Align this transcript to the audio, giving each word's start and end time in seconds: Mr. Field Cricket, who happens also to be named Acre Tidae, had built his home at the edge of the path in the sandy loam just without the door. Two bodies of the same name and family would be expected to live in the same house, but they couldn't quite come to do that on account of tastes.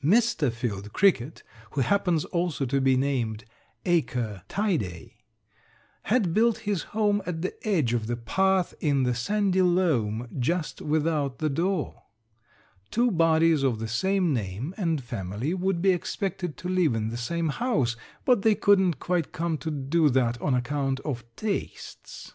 Mr. 0.00 0.52
Field 0.52 0.92
Cricket, 0.92 1.42
who 1.72 1.80
happens 1.80 2.24
also 2.26 2.64
to 2.64 2.80
be 2.80 2.96
named 2.96 3.44
Acre 3.84 4.44
Tidae, 4.48 5.16
had 6.04 6.32
built 6.32 6.58
his 6.58 6.82
home 6.94 7.20
at 7.26 7.42
the 7.42 7.52
edge 7.66 7.92
of 7.92 8.06
the 8.06 8.14
path 8.16 8.74
in 8.78 9.02
the 9.02 9.12
sandy 9.12 9.60
loam 9.60 10.28
just 10.38 10.80
without 10.80 11.40
the 11.40 11.50
door. 11.50 12.04
Two 12.92 13.10
bodies 13.10 13.64
of 13.64 13.80
the 13.80 13.88
same 13.88 14.32
name 14.32 14.72
and 14.76 15.02
family 15.02 15.52
would 15.52 15.82
be 15.82 15.90
expected 15.90 16.56
to 16.58 16.68
live 16.68 16.94
in 16.94 17.08
the 17.08 17.16
same 17.16 17.48
house, 17.48 17.96
but 18.24 18.42
they 18.42 18.54
couldn't 18.54 19.00
quite 19.00 19.32
come 19.32 19.58
to 19.58 19.70
do 19.72 20.08
that 20.08 20.40
on 20.40 20.54
account 20.54 21.00
of 21.00 21.24
tastes. 21.34 22.34